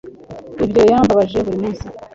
Ibyo 0.53 0.65
byambabaje 0.83 1.37
buri 1.45 1.57
munsi 1.63 1.85